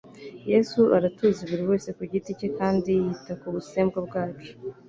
Yesu 0.51 0.79
aratuzi 0.97 1.41
buri 1.49 1.63
wese 1.69 1.89
ku 1.97 2.01
giti 2.11 2.31
cye 2.39 2.49
kandi 2.59 2.89
yita 3.05 3.33
ku 3.41 3.47
busembwa 3.53 3.99
bwacu. 4.07 4.51